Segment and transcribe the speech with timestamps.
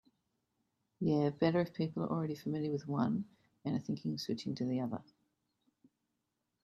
[0.99, 3.25] Yeah, better if people are already familiar with one
[3.63, 5.03] and are thinking of switching to the other.